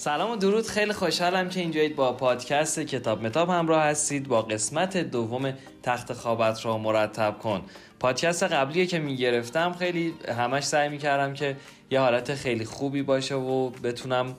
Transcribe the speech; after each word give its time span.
سلام 0.00 0.30
و 0.30 0.36
درود. 0.36 0.66
خیلی 0.66 0.92
خوشحالم 0.92 1.48
که 1.48 1.60
اینجایید 1.60 1.96
با 1.96 2.12
پادکست 2.12 2.80
کتاب 2.80 3.26
متاب 3.26 3.50
همراه 3.50 3.82
هستید. 3.82 4.28
با 4.28 4.42
قسمت 4.42 4.96
دوم 4.96 5.52
تخت 5.82 6.12
خوابت 6.12 6.64
را 6.66 6.78
مرتب 6.78 7.38
کن. 7.38 7.62
پادکست 7.98 8.42
قبلیه 8.42 8.86
که 8.86 8.98
می‌گرفتم 8.98 9.72
خیلی 9.72 10.14
همش 10.38 10.64
سعی 10.64 10.88
می‌کردم 10.88 11.34
که 11.34 11.56
یه 11.90 12.00
حالت 12.00 12.34
خیلی 12.34 12.64
خوبی 12.64 13.02
باشه 13.02 13.34
و 13.34 13.70
بتونم 13.70 14.36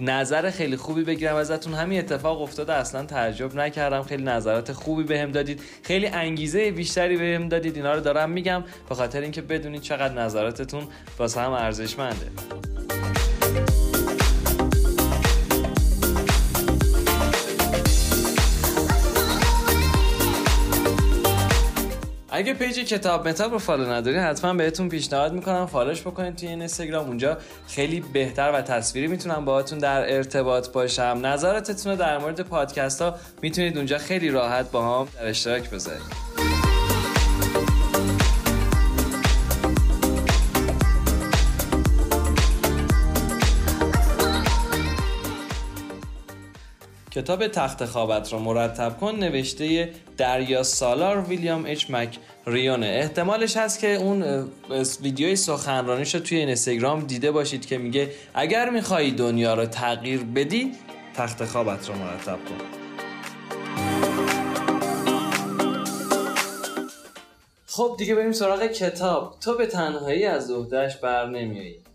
نظر 0.00 0.50
خیلی 0.50 0.76
خوبی 0.76 1.04
بگیرم. 1.04 1.36
ازتون 1.36 1.74
همین 1.74 1.98
اتفاق 1.98 2.42
افتاده 2.42 2.72
اصلا 2.72 3.06
تعجب 3.06 3.54
نکردم. 3.54 4.02
خیلی 4.02 4.22
نظرات 4.22 4.72
خوبی 4.72 5.02
بهم 5.02 5.32
دادید. 5.32 5.62
خیلی 5.82 6.06
انگیزه 6.06 6.70
بیشتری 6.70 7.16
بهم 7.16 7.48
دادید. 7.48 7.76
اینا 7.76 7.94
رو 7.94 8.00
دارم 8.00 8.30
میگم 8.30 8.64
به 8.88 8.94
خاطر 8.94 9.20
اینکه 9.20 9.42
بدونید 9.42 9.82
چقدر 9.82 10.14
نظراتتون 10.14 10.82
واسه 11.18 11.40
هم 11.40 11.52
ارزشمنده. 11.52 12.26
اگه 22.40 22.54
page 22.54 22.78
کتاب 22.80 23.28
متاب 23.28 23.52
رو 23.52 23.58
follow 23.58 23.92
نداری 23.92 24.16
حتما 24.16 24.54
بهتون 24.54 24.88
پیشنهاد 24.88 25.32
می‌کنم 25.32 25.66
follow 25.66 25.91
ش 25.91 26.00
بکنید 26.00 26.36
توی 26.36 26.48
این 26.48 26.58
اینستاگرام. 26.58 27.06
اونجا 27.06 27.38
خیلی 27.68 28.00
بهتر 28.00 28.52
و 28.54 28.62
تصویری 28.62 29.06
می‌تونم 29.06 29.44
باهاتون 29.44 29.78
در 29.78 30.14
ارتباط 30.14 30.68
باشم. 30.68 31.20
نظراتتون 31.22 31.92
رو 31.92 31.98
در 31.98 32.18
مورد 32.18 32.40
پادکست 32.40 33.02
ها 33.02 33.14
می‌تونید 33.42 33.76
اونجا 33.76 33.98
خیلی 33.98 34.30
راحت 34.30 34.70
با 34.70 35.00
هم 35.00 35.08
در 35.20 35.26
اشتراک 35.28 35.70
بذارید. 35.70 36.29
کتاب 47.10 47.48
تخت 47.48 47.84
خوابت 47.84 48.32
رو 48.32 48.38
مرتب 48.38 48.98
کن 49.00 49.16
نوشته 49.16 49.90
دریا 50.16 50.62
سالار 50.62 51.20
ویلیام 51.20 51.64
اچ 51.66 51.90
مک 51.90 52.18
ریونه. 52.46 52.86
احتمالش 52.86 53.56
هست 53.56 53.78
که 53.78 53.94
اون 53.94 54.48
ویدیوی 55.02 55.36
سخنرانیش 55.36 56.14
رو 56.14 56.20
توی 56.20 56.38
اینستاگرام 56.38 57.00
دیده 57.00 57.30
باشید 57.30 57.66
که 57.66 57.78
میگه 57.78 58.10
اگر 58.34 58.70
میخوایی 58.70 59.10
دنیا 59.10 59.54
رو 59.54 59.66
تغییر 59.66 60.24
بدی 60.24 60.72
تخت 61.14 61.44
خوابت 61.44 61.88
رو 61.88 61.94
مرتب 61.94 62.38
کن. 62.48 62.80
خب 67.66 67.94
دیگه 67.98 68.14
بریم 68.14 68.32
سراغ 68.32 68.66
کتاب. 68.66 69.36
تو 69.40 69.56
به 69.56 69.66
تنهایی 69.66 70.24
از 70.24 70.50
عهدهش 70.50 70.96
بر 70.96 71.26
نمیایی 71.26 71.89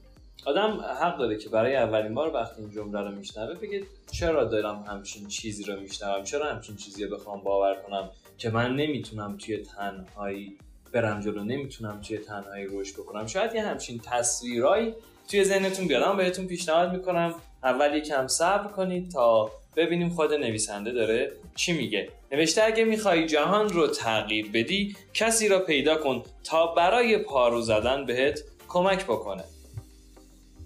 آدم 0.46 0.86
حق 1.02 1.18
داره 1.18 1.38
که 1.38 1.50
برای 1.50 1.76
اولین 1.76 2.14
بار 2.14 2.34
وقتی 2.34 2.62
این 2.62 2.72
جمله 2.72 3.02
رو 3.02 3.12
میشنوه 3.12 3.54
بگه 3.54 3.84
چرا 4.12 4.44
دارم 4.44 4.86
همچین 4.88 5.28
چیزی 5.28 5.64
رو 5.64 5.80
میشنوم؟ 5.80 6.24
چرا 6.24 6.46
همچین 6.46 6.76
چیزی 6.76 7.06
رو 7.06 7.18
بخوام 7.18 7.42
باور 7.42 7.76
کنم 7.76 8.10
که 8.38 8.50
من 8.50 8.76
نمی‌تونم 8.76 9.38
توی 9.38 9.58
تنهایی 9.58 10.58
برم 10.92 11.22
جلو 11.22 11.44
نمی‌تونم 11.44 12.02
توی 12.02 12.18
تنهایی 12.18 12.68
رشد 12.72 12.94
بکنم؟ 12.94 13.28
شاید 13.28 13.56
یه 13.56 13.62
همچین 13.62 14.00
تصویرایی 14.00 14.94
توی 15.30 15.44
ذهنتون 15.44 15.88
بیادم 15.88 16.18
بهتون 16.18 16.48
پیشنهاد 16.48 16.92
می‌کنم 16.94 17.36
اول 17.64 17.96
یکم 17.96 18.28
صبر 18.28 18.68
کنید 18.72 19.12
تا 19.12 19.52
ببینیم 19.76 20.10
خود 20.10 20.34
نویسنده 20.34 20.92
داره 20.92 21.32
چی 21.56 21.74
میگه. 21.74 22.10
نوشته 22.32 22.64
اگه 22.64 22.84
می‌خوای 22.84 23.26
جهان 23.26 23.70
رو 23.70 23.88
تغییر 23.88 24.52
بدی 24.54 24.96
کسی 25.14 25.48
را 25.48 25.60
پیدا 25.60 25.96
کن 25.96 26.24
تا 26.44 26.68
برای 26.68 27.18
پارو 27.18 27.62
زدن 27.62 28.06
بهت 28.06 28.40
کمک 28.68 29.04
بکنه. 29.04 29.44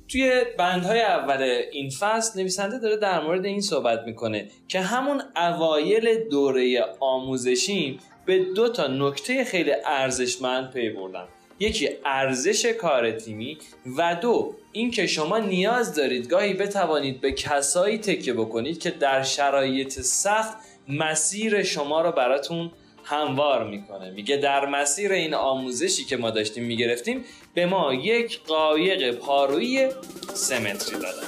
توی 0.09 0.41
بندهای 0.57 1.01
اول 1.01 1.61
این 1.71 1.89
فصل 1.89 2.39
نویسنده 2.39 2.79
داره 2.79 2.97
در 2.97 3.21
مورد 3.21 3.45
این 3.45 3.61
صحبت 3.61 4.03
می‌کنه 4.05 4.47
که 4.67 4.79
همون 4.79 5.21
اوایل 5.35 6.29
دوره 6.29 6.85
آموزشیم 6.99 7.99
به 8.25 8.39
دو 8.39 8.69
تا 8.69 8.87
نکته 8.87 9.43
خیلی 9.43 9.71
ارزشمند 9.85 10.71
پی 10.71 10.89
بردم 10.89 11.27
یکی 11.59 11.89
ارزش 12.05 12.65
کار 12.65 13.11
تیمی 13.11 13.57
و 13.97 14.15
دو 14.21 14.55
اینکه 14.71 15.07
شما 15.07 15.37
نیاز 15.37 15.95
دارید 15.95 16.27
گاهی 16.27 16.53
بتوانید 16.53 17.21
به 17.21 17.31
کسایی 17.31 17.97
تکیه 17.97 18.33
بکنید 18.33 18.79
که 18.79 18.91
در 18.91 19.23
شرایط 19.23 19.99
سخت 19.99 20.57
مسیر 20.87 21.63
شما 21.63 22.01
رو 22.01 22.11
براتون 22.11 22.71
هموار 23.09 23.63
می‌کنه. 23.63 24.09
میگه 24.09 24.37
در 24.37 24.65
مسیر 24.65 25.11
این 25.11 25.33
آموزشی 25.33 26.05
که 26.05 26.17
ما 26.17 26.29
داشتیم 26.29 26.63
می‌گرفتیم 26.63 27.25
به 27.53 27.65
ما 27.65 27.93
یک 27.93 28.43
قایق 28.43 29.11
پارویی 29.11 29.89
سمتری 30.33 30.95
دادن 30.99 31.27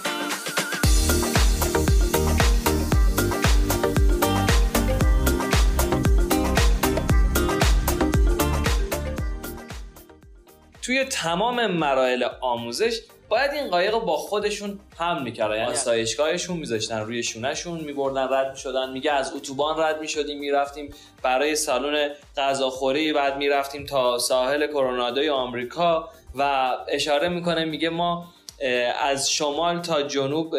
توی 10.82 11.04
تمام 11.04 11.68
مراحل 11.68 12.24
آموزش 12.42 13.00
باید 13.32 13.52
این 13.52 13.68
قایق 13.68 13.98
با 13.98 14.18
خودشون 14.18 14.80
هم 14.98 15.24
می‌کردن. 15.24 15.56
یعنی 15.56 15.72
آسایشگاهشون 15.72 16.58
میذاشتن 16.58 17.00
روی 17.00 17.24
شونهشون 17.24 17.80
میبردن 17.80 18.28
رد 18.32 18.52
می‌شدن. 18.52 18.90
میگه 18.90 19.12
از 19.12 19.34
اتوبان 19.36 19.80
رد 19.80 20.00
می‌شدیم 20.00 20.40
می‌رفتیم 20.40 20.94
برای 21.24 21.56
سالن 21.56 22.10
غذاخوری 22.38 23.14
بعد 23.14 23.38
می‌رفتیم 23.38 23.86
تا 23.86 24.18
ساحل 24.18 24.68
کرونادوی 24.68 25.30
آمریکا 25.30 26.10
و 26.36 26.72
اشاره 26.88 27.30
می‌کنه 27.30 27.66
میگه 27.66 27.90
ما 27.90 28.26
از 29.02 29.32
شمال 29.32 29.82
تا 29.82 30.02
جنوب 30.02 30.52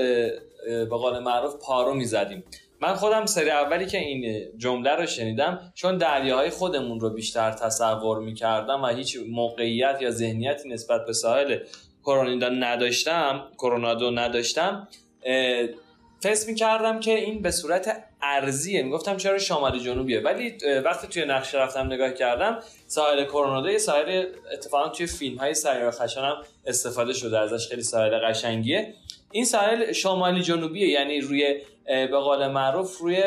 به 0.67 0.87
قول 0.91 1.19
معروف 1.19 1.55
پارو 1.57 1.95
می‌زدیم. 1.95 2.45
من 2.81 2.95
خودم 2.95 3.27
سری 3.27 3.51
اولی 3.51 3.87
که 3.87 3.99
این 3.99 4.49
جمله 4.59 4.91
رو 4.91 5.07
شنیدم 5.07 5.73
چون 5.75 5.99
دریاهای 5.99 6.51
خودمون 6.51 7.01
رو 7.01 7.11
بیشتر 7.11 7.51
تصور 7.51 8.19
می‌کردم 8.19 8.83
و 8.83 8.87
هیچ 8.87 9.19
موقعیت 9.29 9.99
یا 10.01 10.11
ذهنیتی 10.11 10.69
نسبت 10.69 11.07
به 11.07 11.13
ساحل 11.13 11.59
کرونیدا 12.05 12.49
نداشتم 12.49 13.49
کرونادو 13.59 14.11
نداشتم 14.11 14.89
فکر 16.21 16.47
می‌کردم 16.47 17.01
که 17.01 17.15
این 17.15 17.43
به 17.43 17.51
صورت 17.51 18.05
ارزیه. 18.23 18.83
می‌گفتم 18.83 19.17
چرا 19.17 19.39
شمالی 19.39 19.81
جنوبیه؟ 19.81 20.21
ولی 20.21 20.59
وقتی 20.85 21.07
توی 21.07 21.25
نقشه 21.25 21.59
رفتم 21.59 21.87
نگاه 21.87 22.11
کردم 22.11 22.59
ساحل 22.87 23.25
کرونادو 23.25 23.71
یه 23.71 23.79
ساحل 23.79 24.27
اتفاقا 24.53 24.89
توی 24.89 25.07
فیلم 25.07 25.39
های 25.39 25.55
سیار 25.55 25.91
خشن 25.91 26.33
استفاده 26.67 27.13
شده 27.13 27.39
ازش 27.39 27.69
خیلی 27.69 27.83
ساحل 27.83 28.19
قشنگیه. 28.19 28.95
این 29.33 29.45
ساحل 29.45 29.93
شمالی 29.93 30.43
جنوبیه 30.43 30.89
یعنی 30.89 31.21
روی 31.21 31.61
به 31.87 32.19
قول 32.19 32.47
معروف 32.47 32.99
روی 32.99 33.23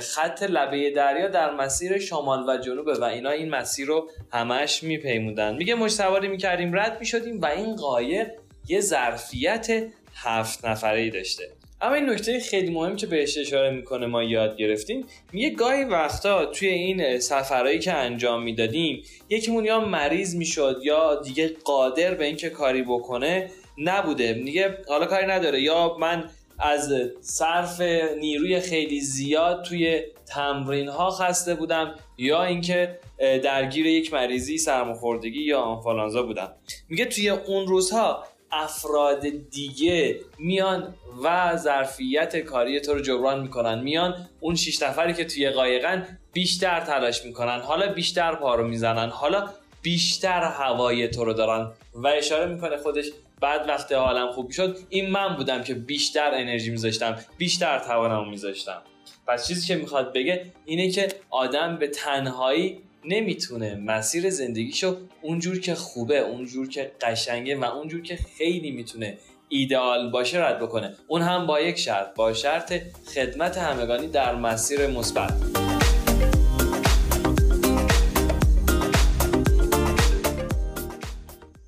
خط 0.00 0.42
لبه 0.42 0.90
دریا 0.90 1.28
در 1.28 1.54
مسیر 1.54 1.98
شمال 1.98 2.48
و 2.48 2.56
جنوبه 2.56 2.94
و 2.94 3.04
اینا 3.04 3.30
این 3.30 3.50
مسیر 3.50 3.86
رو 3.86 4.10
همش 4.32 4.82
میپیمودن. 4.82 5.56
میگه 5.56 5.74
مش 5.74 5.90
سواری 5.90 6.28
می‌کردیم 6.28 6.78
رد 6.78 6.96
می‌شدیم 7.00 7.40
و 7.40 7.46
این 7.46 7.76
قایق 7.76 8.30
یه 8.68 8.80
ظرفیت 8.80 9.68
هفت 10.14 10.64
نفره 10.64 11.10
داشته. 11.10 11.44
اما 11.80 11.94
این 11.94 12.10
نکته 12.10 12.40
خیلی 12.40 12.70
مهم 12.70 12.96
که 12.96 13.06
بهش 13.06 13.38
اشاره 13.38 13.70
می‌کنه 13.70 14.06
ما 14.06 14.22
یاد 14.22 14.56
گرفتیم 14.56 15.06
میگه 15.32 15.50
گاهی 15.50 15.84
وقتا 15.84 16.44
توی 16.44 16.68
این 16.68 17.18
سفرهایی 17.18 17.78
که 17.78 17.92
انجام 17.92 18.42
می‌دادیم 18.42 19.02
یکیمون 19.28 19.64
یا 19.64 19.80
مریض 19.80 20.36
می‌شد 20.36 20.80
یا 20.82 21.14
دیگه 21.14 21.50
قادر 21.64 22.14
به 22.14 22.24
اینکه 22.24 22.50
کاری 22.50 22.82
بکنه 22.82 23.50
نبوده. 23.78 24.34
میگه 24.34 24.78
حالا 24.88 25.06
کاری 25.06 25.26
نداره 25.26 25.62
یا 25.62 25.96
من 26.00 26.30
از 26.62 26.94
صرف 27.20 27.80
نیروی 28.18 28.60
خیلی 28.60 29.00
زیاد 29.00 29.64
توی 29.64 30.02
تمرین 30.26 30.88
ها 30.88 31.10
خسته 31.10 31.54
بودم 31.54 31.94
یا 32.18 32.44
اینکه 32.44 32.98
درگیر 33.18 33.86
یک 33.86 34.12
مریضی 34.12 34.58
سرماخوردگی 34.58 35.42
یا 35.42 35.60
آنفالانزا 35.60 36.22
بودم. 36.22 36.52
میگه 36.88 37.04
توی 37.04 37.28
اون 37.28 37.66
روزها 37.66 38.24
افراد 38.50 39.26
دیگه 39.50 40.20
میان 40.38 40.94
و 41.24 41.56
ظرفیت 41.56 42.36
کاری 42.36 42.80
تو 42.80 42.94
رو 42.94 43.00
جبران 43.00 43.40
می‌کنن. 43.40 43.82
میان 43.82 44.28
اون 44.40 44.54
شیش 44.54 44.82
نفری 44.82 45.14
که 45.14 45.24
توی 45.24 45.50
قایقن 45.50 46.18
بیشتر 46.32 46.80
تلاش 46.80 47.24
می‌کنن. 47.24 47.60
حالا 47.60 47.92
بیشتر 47.92 48.34
پارو 48.34 48.68
می‌زنن. 48.68 49.08
حالا 49.08 49.48
بیشتر 49.82 50.42
هوای 50.42 51.08
تو 51.08 51.24
رو 51.24 51.32
دارن. 51.32 51.72
و 51.94 52.06
اشاره 52.06 52.54
می‌کنه 52.54 52.76
خودش 52.76 53.06
بعد 53.42 53.68
وقتی 53.68 53.94
حالم 53.94 54.32
خوب 54.32 54.50
شد 54.50 54.78
این 54.88 55.10
من 55.10 55.36
بودم 55.36 55.62
که 55.62 55.74
بیشتر 55.74 56.30
انرژی 56.34 56.70
میذاشتم 56.70 57.18
بیشتر 57.38 57.78
توانم 57.78 58.30
میذاشتم. 58.30 58.82
پس 59.26 59.48
چیزی 59.48 59.66
که 59.66 59.76
می‌خواد 59.76 60.12
بگه 60.12 60.52
اینه 60.64 60.90
که 60.90 61.08
آدم 61.30 61.76
به 61.76 61.88
تنهایی 61.88 62.78
نمی‌تونه 63.04 63.74
مسیر 63.74 64.30
زندگیشو 64.30 64.96
اونجور 65.22 65.60
که 65.60 65.74
خوبه 65.74 66.18
اونجور 66.18 66.68
که 66.68 66.92
قشنگه 67.00 67.56
و 67.56 67.64
اونجور 67.64 68.02
که 68.02 68.18
خیلی 68.38 68.70
می‌تونه 68.70 69.18
ایدئال 69.48 70.10
باشه 70.10 70.38
رد 70.38 70.58
بکنه. 70.58 70.94
اون 71.08 71.22
هم 71.22 71.46
با 71.46 71.60
یک 71.60 71.78
شرط 71.78 72.14
با 72.14 72.32
شرط 72.32 72.74
خدمت 73.14 73.58
همگانی 73.58 74.06
در 74.06 74.34
مسیر 74.34 74.86
مثبت. 74.86 75.61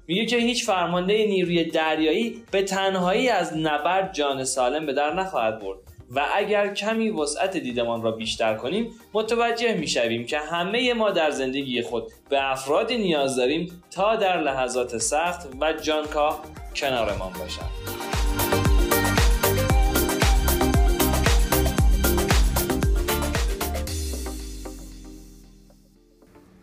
میگه 0.07 0.27
که 0.27 0.37
هیچ 0.37 0.67
فرمانده 0.67 1.27
نیروی 1.27 1.65
دریایی 1.65 2.43
به 2.51 2.63
تنهایی 2.63 3.29
از 3.29 3.57
نبرد 3.57 4.15
جان 4.15 4.45
سالم 4.45 4.87
به 4.87 4.93
در 4.93 5.15
نخواهد 5.15 5.59
برد 5.59 5.79
و 6.11 6.27
اگر 6.35 6.75
کمی 6.75 7.11
وسعت 7.11 7.57
دیدمان 7.57 8.03
را 8.03 8.11
بیشتر 8.11 8.55
کنیم 8.55 8.91
متوجه 9.13 9.75
می‌شویم 9.75 10.27
که 10.27 10.39
همه 10.39 10.95
ما 10.95 11.11
در 11.11 11.31
زندگی 11.31 11.83
خود 11.83 12.05
به 12.29 12.51
افرادی 12.53 12.99
نیاز 12.99 13.37
داریم 13.37 13.83
تا 13.91 14.17
در 14.17 14.41
لحظات 14.41 14.99
سخت 14.99 15.49
و 15.61 15.73
جانکاه 15.73 16.43
کنارمان 16.77 17.33
باشند. 17.33 18.74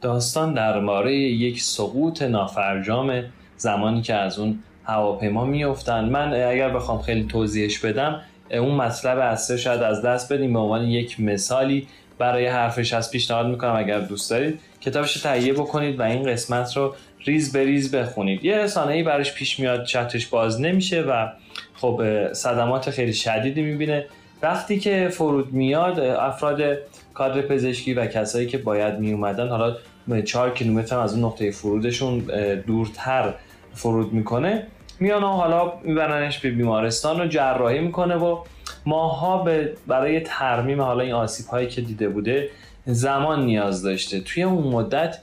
داستان 0.02 0.54
درباره 0.54 1.16
یک 1.16 1.62
سقوط 1.62 2.22
نافرجام 2.22 3.24
زمانی 3.58 4.02
که 4.02 4.14
از 4.14 4.40
اون 4.40 4.60
هواپیما 4.84 5.46
میفتن 5.46 6.06
من 6.06 6.34
اگر 6.34 6.70
بخوام 6.70 7.02
خیلی 7.02 7.24
توضیحش 7.24 7.80
بدم 7.80 8.22
اون 8.52 8.76
مطلب 8.76 9.18
اصلی 9.20 9.58
شاید 9.58 9.82
از 9.82 10.02
دست 10.02 10.34
بدیم. 10.34 10.54
به 10.54 10.60
عنوان 10.60 10.84
یک 10.84 11.20
مثالی 11.20 11.88
برای 12.18 12.48
حرفش 12.48 12.94
از 12.94 13.12
پیشنهاد 13.12 13.48
می‌کنم 13.48 13.76
اگر 13.76 14.00
دوست 14.00 14.30
دارید. 14.30 14.60
کتابش 14.82 15.14
تهیه 15.14 15.54
بکنید 15.54 16.00
و 16.00 16.04
این 16.04 16.24
قسمت 16.24 16.78
رو 16.78 16.96
ریز 17.26 17.52
به 17.52 17.64
ریز 17.64 17.96
بخونید. 17.96 18.46
یه 18.46 18.58
رسانه 18.58 18.94
ای 18.94 19.04
براش 19.04 19.34
پیش 19.34 19.60
میاد 19.60 19.86
چتش 19.86 20.28
باز 20.28 20.62
نمیشه 20.62 21.02
و 21.02 21.28
خب 21.74 22.02
صدمات 22.34 22.90
خیلی 22.90 23.14
شدیدی 23.14 23.62
می‌بینه. 23.62 24.06
وقتی 24.44 24.80
که 24.80 25.10
فرود 25.12 25.54
میاد 25.54 26.00
افراد 26.00 26.62
کادر 27.14 27.42
پزشکی 27.42 27.94
و 27.94 28.06
کسایی 28.06 28.48
که 28.48 28.58
باید 28.58 29.00
می 29.00 29.14
اومدن 29.14 29.48
حالا 29.48 29.76
چهار 30.26 30.54
کیلومتر 30.54 31.00
از 31.00 31.14
اون 31.14 31.26
نقطه 31.26 31.52
فرودشون 31.52 32.20
دورتر 32.68 33.34
فرود 33.74 34.14
می‌کنه 34.14 34.68
میان 35.00 35.24
حالا 35.24 35.74
میبرنش 35.84 36.40
به 36.40 36.52
بیمارستان 36.52 37.22
و 37.22 37.28
جراحی 37.28 37.80
می‌کنه 37.80 38.16
و 38.16 38.38
ماها 38.86 39.48
برای 39.88 40.20
ترمیم 40.20 40.82
حالا 40.82 41.04
این 41.04 41.14
آسیب 41.14 41.46
هایی 41.48 41.68
که 41.68 41.82
دیده 41.82 42.10
بوده 42.10 42.50
زمان 42.86 43.46
نیاز 43.46 43.84
داشته. 43.84 44.20
توی 44.20 44.44
اون 44.44 44.68
مدت 44.68 45.18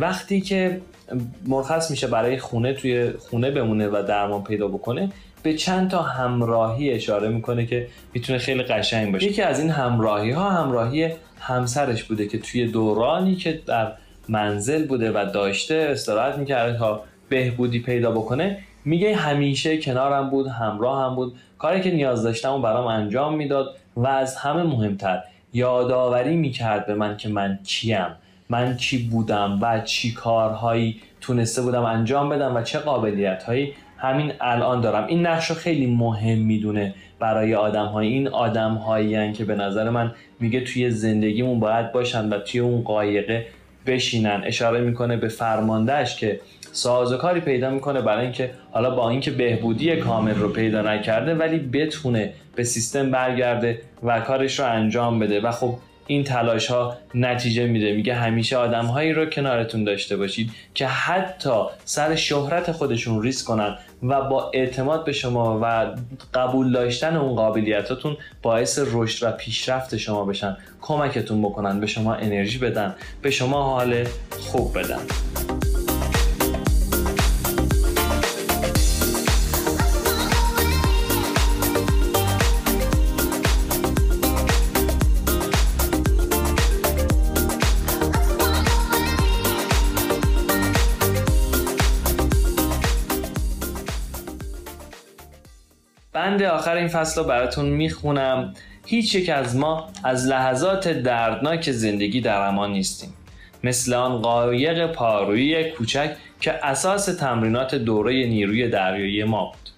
وقتی 0.00 0.40
که 0.40 0.80
مرخص 1.46 1.90
میشه 1.90 2.06
برای 2.06 2.38
خونه 2.38 2.72
توی 2.72 3.10
خونه 3.10 3.50
بمونه 3.50 3.88
و 3.88 4.04
درمان 4.08 4.44
پیدا 4.44 4.68
بکنه 4.68 5.10
به 5.44 5.54
چند 5.54 5.90
تا 5.90 6.02
همراهی 6.02 6.90
اشاره 6.90 7.28
می‌کنه 7.28 7.66
که 7.66 7.86
می‌تونه 8.14 8.38
خیلی 8.38 8.62
قشنگ 8.62 9.12
باشه. 9.12 9.26
یکی 9.26 9.42
از 9.42 9.60
این 9.60 9.70
همراهی 9.70 10.30
ها 10.30 10.50
همراهی 10.50 11.08
همسرش 11.40 12.04
بوده 12.04 12.28
که 12.28 12.38
توی 12.38 12.66
دورانی 12.66 13.36
که 13.36 13.60
در 13.66 13.92
منزل 14.28 14.86
بوده 14.86 15.12
و 15.12 15.30
داشته 15.34 15.88
استراحت 15.90 16.38
می‌کرده 16.38 16.78
تا 16.78 17.02
بهبودی 17.28 17.80
پیدا 17.80 18.10
بکنه 18.10 18.58
میگه 18.84 19.16
همیشه 19.16 19.78
کنارم 19.78 20.30
بود 20.30 20.46
همراه 20.46 21.04
هم 21.04 21.14
بود. 21.14 21.34
کاری 21.58 21.80
که 21.80 21.90
نیاز 21.90 22.22
داشتم 22.22 22.52
و 22.52 22.58
برام 22.58 22.86
انجام 22.86 23.36
می‌داد 23.36 23.76
و 23.96 24.06
از 24.06 24.36
همه 24.36 24.62
مهمتر 24.62 25.22
یادآوری 25.52 26.36
می‌کرد 26.36 26.86
به 26.86 26.94
من 26.94 27.16
که 27.16 27.28
من 27.28 27.58
کیم 27.64 28.06
من 28.48 28.76
کی 28.76 28.98
بودم 28.98 29.58
و 29.62 29.80
چی 29.80 30.12
کارهایی 30.12 31.00
تونسته 31.20 31.62
بودم 31.62 31.84
انجام 31.84 32.28
بدم 32.28 32.56
و 32.56 32.62
چه 32.62 32.78
قابلیت 32.78 33.42
هایی 33.42 33.72
همین 34.04 34.32
الان 34.40 34.80
دارم. 34.80 35.06
این 35.06 35.26
نقش 35.26 35.50
رو 35.50 35.56
خیلی 35.56 35.86
مهم 35.86 36.38
می‌دونه 36.38 36.94
برای 37.18 37.54
آدم 37.54 37.86
های 37.86 38.06
این 38.06 38.28
آدم 38.28 38.74
هایی 38.74 39.32
که 39.32 39.44
به 39.44 39.54
نظر 39.54 39.90
من 39.90 40.12
میگه 40.40 40.60
توی 40.60 40.90
زندگیمون 40.90 41.60
باید 41.60 41.92
باشن 41.92 42.28
و 42.28 42.38
توی 42.38 42.60
اون 42.60 42.82
قایقه 42.82 43.46
بشینن. 43.86 44.42
اشاره 44.44 44.80
می‌کنه 44.80 45.16
به 45.16 45.28
فرماندهش 45.28 46.16
که 46.16 46.40
سازوکاری 46.72 47.40
پیدا 47.40 47.70
می‌کنه 47.70 48.00
برای 48.00 48.22
اینکه 48.22 48.50
حالا 48.72 48.90
با 48.90 49.10
اینکه 49.10 49.30
بهبودی 49.30 49.96
کامل 49.96 50.34
رو 50.34 50.48
پیدا 50.48 50.82
نکرده 50.82 51.34
ولی 51.34 51.58
بتونه 51.58 52.32
به 52.56 52.64
سیستم 52.64 53.10
برگرده 53.10 53.80
و 54.02 54.20
کارش 54.20 54.60
رو 54.60 54.66
انجام 54.66 55.18
بده. 55.18 55.40
و 55.40 55.50
خب 55.50 55.74
این 56.06 56.24
تلاش 56.24 56.66
ها 56.66 56.96
نتیجه 57.14 57.66
میده. 57.66 57.92
میگه 57.92 58.14
همیشه 58.14 58.56
آدم 58.56 58.86
هایی 58.86 59.12
رو 59.12 59.26
کنارتون 59.26 59.84
داشته 59.84 60.16
باشید 60.16 60.50
که 60.74 60.86
حتی 60.86 61.62
سر 61.84 62.14
شهرت 62.14 62.72
خودشون 62.72 63.22
ریس 63.22 63.44
کنن 63.44 63.78
و 64.02 64.22
با 64.22 64.50
اعتماد 64.50 65.04
به 65.04 65.12
شما 65.12 65.60
و 65.62 65.94
قبول 66.34 66.72
داشتن 66.72 67.16
اون 67.16 67.34
قابلیتاتون 67.34 68.16
باعث 68.42 68.80
رشد 68.92 69.26
و 69.26 69.32
پیشرفت 69.32 69.96
شما 69.96 70.24
بشن. 70.24 70.56
کمکتون 70.80 71.42
بکنن 71.42 71.80
به 71.80 71.86
شما 71.86 72.14
انرژی 72.14 72.58
بدن 72.58 72.94
به 73.22 73.30
شما 73.30 73.62
حال 73.62 74.04
خوب 74.30 74.78
بدن. 74.78 75.00
بند 96.34 96.42
آخر 96.42 96.76
این 96.76 96.88
فصل 96.88 97.20
رو 97.20 97.26
براتون 97.26 97.66
می‌خونم. 97.66 98.54
هیچ 98.86 99.14
یک 99.14 99.28
از 99.28 99.56
ما 99.56 99.88
از 100.04 100.26
لحظات 100.26 100.88
دردناک 100.88 101.70
زندگی 101.70 102.20
در 102.20 102.40
امان 102.40 102.72
نیستیم. 102.72 103.14
مثل 103.64 103.94
آن 103.94 104.22
قایق 104.22 104.86
پارویی 104.86 105.70
کوچک 105.70 106.16
که 106.40 106.66
اساس 106.66 107.04
تمرینات 107.04 107.74
دوره 107.74 108.12
نیروی 108.12 108.68
دریایی 108.68 109.24
ما 109.24 109.44
بود. 109.44 109.70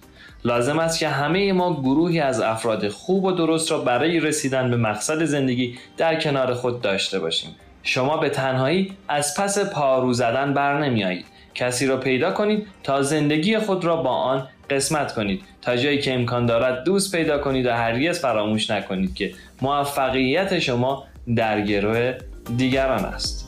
لازم 0.45 0.79
است 0.79 0.99
که 0.99 1.07
همه 1.07 1.53
ما 1.53 1.81
گروهی 1.81 2.19
از 2.19 2.41
افراد 2.41 2.87
خوب 2.87 3.23
و 3.23 3.31
درست 3.31 3.71
را 3.71 3.77
برای 3.79 4.19
رسیدن 4.19 4.71
به 4.71 4.77
مقصد 4.77 5.23
زندگی 5.23 5.77
در 5.97 6.19
کنار 6.19 6.53
خود 6.53 6.81
داشته 6.81 7.19
باشیم. 7.19 7.55
شما 7.83 8.17
به 8.17 8.29
تنهایی 8.29 8.93
از 9.07 9.37
پس 9.37 9.59
پارو 9.59 10.13
زدن 10.13 10.53
بر 10.53 10.79
نمی 10.83 11.03
کسی 11.57 11.85
را 11.85 11.97
پیدا 11.97 12.31
کنید 12.31 12.67
تا 12.83 13.01
زندگی 13.01 13.57
خود 13.57 13.85
را 13.85 13.95
با 13.95 14.09
آن 14.09 14.47
قسمت 14.69 15.13
کنید. 15.13 15.41
تا 15.61 15.75
جایی 15.75 15.99
که 15.99 16.13
امکان 16.13 16.45
دارد 16.45 16.83
دوست 16.83 17.15
پیدا 17.15 17.37
کنید 17.37 17.65
و 17.65 17.71
هرگز 17.71 18.19
فراموش 18.19 18.69
نکنید 18.69 19.15
که 19.15 19.33
موفقیت 19.61 20.59
شما 20.59 21.03
در 21.35 21.61
گروه 21.61 22.13
دیگران 22.57 23.05
است. 23.05 23.46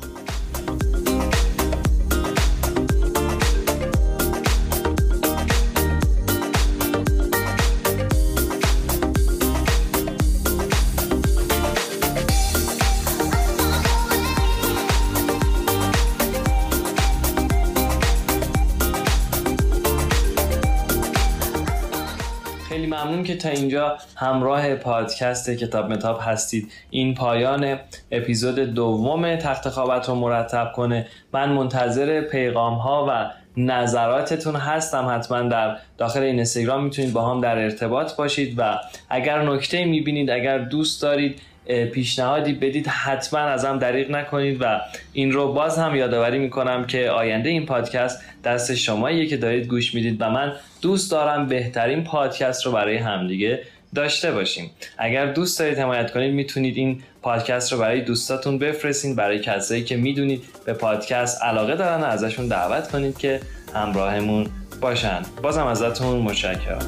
که 23.29 23.36
تا 23.36 23.50
اینجا 23.50 23.98
همراه 24.15 24.75
پادکست 24.75 25.50
کتاب 25.50 25.91
متاب 25.91 26.19
هستید. 26.21 26.71
این 26.89 27.13
پایان 27.13 27.79
اپیزود 28.12 28.59
دوم 28.59 29.36
تخت 29.36 29.69
خوابت 29.69 30.09
رو 30.09 30.15
مرتب 30.15 30.71
کنه. 30.75 31.07
من 31.33 31.50
منتظر 31.50 32.21
پیغام 32.21 32.74
ها 32.74 33.05
و 33.09 33.31
نظراتتون 33.57 34.55
هستم 34.55 35.09
حتما 35.15 35.41
در 35.41 35.77
داخل 35.98 36.19
این 36.19 36.36
اینستاگرام. 36.36 36.83
می‌تونید 36.83 37.13
با 37.13 37.31
هم 37.31 37.41
در 37.41 37.57
ارتباط 37.57 38.15
باشید 38.15 38.55
و 38.57 38.79
اگر 39.09 39.41
نکته 39.41 39.86
می‌بینید 39.86 40.29
اگر 40.29 40.57
دوست 40.57 41.01
دارید 41.01 41.41
پیشنهادی 41.70 42.54
بدید 42.54 42.88
حتما 42.88 43.40
ازم 43.40 43.80
دریغ 43.80 44.12
نکنید 44.12 44.58
و 44.62 44.82
این 45.14 45.32
رو 45.32 45.54
باز 45.54 45.80
هم 45.80 45.96
یادآوری 45.96 46.40
می‌کنم 46.40 46.86
که 46.86 47.10
آینده 47.10 47.50
این 47.50 47.66
پادکست 47.66 48.22
دست 48.44 48.76
شماییه 48.76 49.28
که 49.28 49.38
دارید 49.38 49.68
گوش 49.68 49.96
می‌دید 49.96 50.22
و 50.22 50.30
من 50.30 50.54
دوست 50.82 51.12
دارم 51.12 51.48
بهترین 51.48 52.04
پادکست 52.04 52.66
رو 52.66 52.72
برای 52.72 52.98
همدیگه 52.98 53.60
داشته 53.96 54.32
باشیم. 54.32 54.72
اگر 54.98 55.26
دوست 55.26 55.60
دارید 55.60 55.80
حمایت 55.80 56.12
کنید 56.12 56.34
می‌تونید 56.34 56.78
این 56.78 57.02
پادکست 57.22 57.74
رو 57.74 57.80
برای 57.80 58.02
دوستاتون 58.02 58.58
بفرستین. 58.58 59.16
برای 59.16 59.40
کسایی 59.40 59.84
که 59.84 59.98
می‌دونید 59.98 60.44
به 60.66 60.74
پادکست 60.74 61.44
علاقه 61.44 61.76
دارن 61.76 62.04
ازشون 62.04 62.48
دعوت 62.48 62.92
کنید 62.92 63.18
که 63.18 63.40
همراهمون 63.76 64.48
باشن. 64.82 65.22
بازم 65.44 65.66
ازتون 65.66 66.18
متشکرم. 66.18 66.80